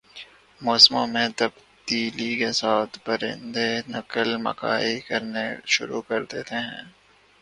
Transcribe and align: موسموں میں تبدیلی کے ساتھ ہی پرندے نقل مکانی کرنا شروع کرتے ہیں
موسموں 0.61 1.05
میں 1.07 1.27
تبدیلی 1.37 2.31
کے 2.35 2.51
ساتھ 2.51 2.93
ہی 2.93 3.03
پرندے 3.05 3.69
نقل 3.87 4.29
مکانی 4.37 4.99
کرنا 5.07 5.43
شروع 5.67 6.01
کرتے 6.09 6.39
ہیں 6.51 6.81